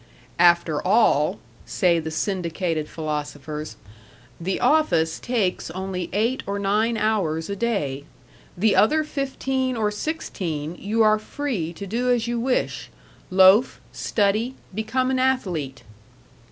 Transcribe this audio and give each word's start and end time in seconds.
"After 0.39 0.81
all," 0.81 1.37
say 1.63 1.99
the 1.99 2.09
syndicated 2.09 2.89
philosophers, 2.89 3.75
"the 4.39 4.59
office 4.59 5.19
takes 5.19 5.69
only 5.69 6.09
eight 6.11 6.41
or 6.47 6.57
nine 6.57 6.97
hours 6.97 7.51
a 7.51 7.55
day. 7.55 8.05
The 8.57 8.75
other 8.75 9.03
fifteen 9.03 9.77
or 9.77 9.91
sixteen, 9.91 10.73
you 10.73 11.03
are 11.03 11.19
free 11.19 11.71
to 11.73 11.85
do 11.85 12.09
as 12.09 12.25
you 12.25 12.39
wish 12.39 12.89
loaf, 13.29 13.79
study, 13.93 14.55
become 14.73 15.11
an 15.11 15.19
athlete." 15.19 15.83